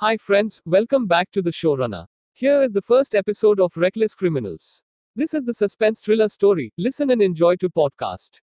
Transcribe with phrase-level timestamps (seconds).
[0.00, 2.04] Hi, friends, welcome back to the showrunner.
[2.34, 4.82] Here is the first episode of Reckless Criminals.
[5.14, 6.70] This is the suspense thriller story.
[6.76, 8.42] Listen and enjoy to podcast.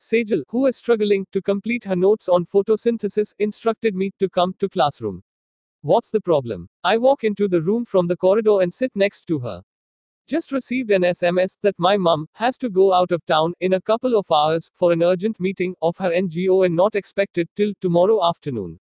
[0.00, 4.68] Sejal, who is struggling to complete her notes on photosynthesis, instructed me to come to
[4.68, 5.24] classroom.
[5.82, 6.68] What's the problem?
[6.84, 9.62] I walk into the room from the corridor and sit next to her.
[10.28, 13.80] Just received an SMS that my mum has to go out of town in a
[13.80, 18.24] couple of hours for an urgent meeting of her NGO and not expected till tomorrow
[18.24, 18.78] afternoon.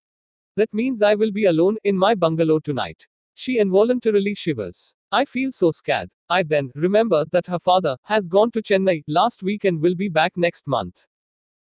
[0.56, 3.08] That means I will be alone in my bungalow tonight.
[3.36, 4.94] She involuntarily shivers.
[5.12, 6.10] I feel so scared.
[6.30, 10.10] I then remember that her father has gone to Chennai last week and will be
[10.10, 11.08] back next month.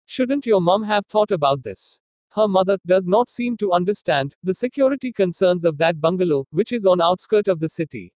[0.06, 2.00] Shouldn't your mum have thought about this?
[2.30, 6.84] Her mother does not seem to understand the security concerns of that bungalow, which is
[6.84, 8.12] on outskirt of the city.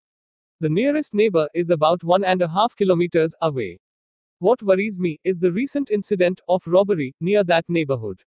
[0.61, 3.81] The nearest neighbor is about one and a half kilometers away.
[4.39, 8.23] What worries me is the recent incident of robbery near that neighborhood.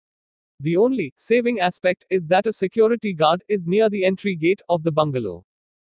[0.61, 4.83] The only saving aspect is that a security guard is near the entry gate of
[4.83, 5.45] the bungalow.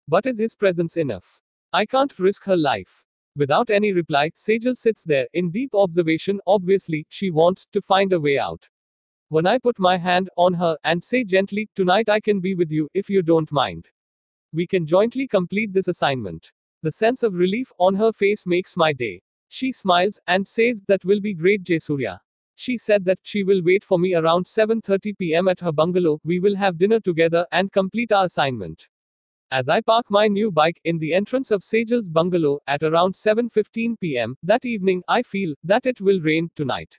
[0.08, 1.41] But is his presence enough?
[1.73, 3.04] I can't risk her life.
[3.35, 6.40] Without any reply, Sejal sits there in deep observation.
[6.48, 8.70] Obviously, she wants to find a way out.
[9.27, 12.72] When I put my hand on her and say gently, Tonight I can be with
[12.72, 13.90] you if you don't mind.
[14.54, 16.54] We can jointly complete this assignment.
[16.82, 19.22] The sense of relief on her face makes my day.
[19.49, 22.20] She smiles and says that will be great Jaysurya.
[22.55, 25.48] She said that she will wait for me around 7:30 p.m.
[25.48, 26.20] at her bungalow.
[26.23, 28.87] We will have dinner together and complete our assignment.
[29.51, 33.99] As I park my new bike in the entrance of Sejal's bungalow at around 7:15
[33.99, 34.35] p.m.
[34.41, 36.98] that evening, I feel that it will rain tonight.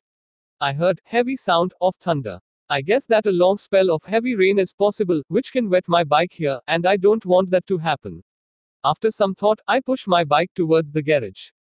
[0.61, 2.39] I heard heavy sound of thunder.
[2.69, 6.03] I guess that a long spell of heavy rain is possible, which can wet my
[6.05, 8.23] bike here, and I don't want that to happen.
[8.85, 11.51] After some thought, I push my bike towards the garage.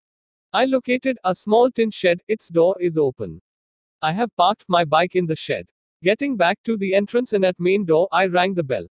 [0.52, 3.40] I located a small tin shed, its door is open.
[4.06, 5.66] I have parked my bike in the shed.
[6.00, 8.86] Getting back to the entrance and at main door, I rang the bell.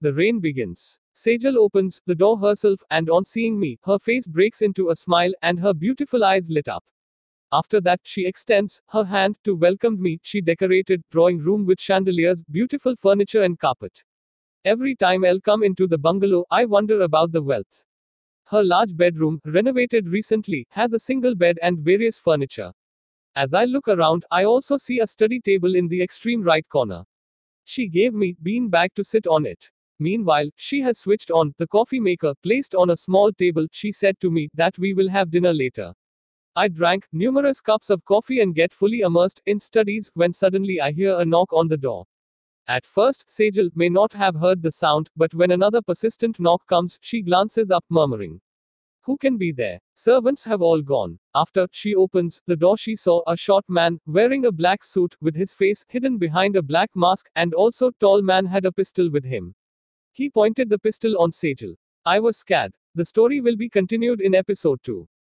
[0.00, 0.98] The rain begins.
[1.14, 5.34] Sejal opens the door herself, and on seeing me, her face breaks into a smile,
[5.42, 6.82] and her beautiful eyes lit up.
[7.52, 10.20] After that, she extends her hand to welcome me.
[10.22, 14.04] She decorated drawing room with chandeliers, beautiful furniture and carpet.
[14.64, 17.84] Every time I'll come into the bungalow, I wonder about the wealth.
[18.46, 22.72] Her large bedroom, renovated recently, has a single bed and various furniture.
[23.36, 27.04] As I look around, I also see a study table in the extreme right corner.
[27.64, 29.68] She gave me bean bag to sit on it.
[29.98, 33.66] Meanwhile, she has switched on the coffee maker placed on a small table.
[33.70, 35.92] She said to me that we will have dinner later.
[36.54, 40.92] I drank numerous cups of coffee and get fully immersed in studies when suddenly I
[40.92, 42.06] hear a knock on the door.
[42.66, 46.98] At first, Sejal may not have heard the sound, but when another persistent knock comes,
[47.02, 48.40] she glances up, murmuring,
[49.06, 49.78] Who can be there?
[49.94, 51.20] Servants have all gone.
[51.32, 55.36] After she opens the door, she saw a short man wearing a black suit with
[55.36, 59.24] his face hidden behind a black mask, and also tall man had a pistol with
[59.24, 59.54] him.
[60.12, 61.76] He pointed the pistol on Sejal.
[62.04, 62.74] I was scared.
[62.96, 65.06] The story will be continued in episode 2.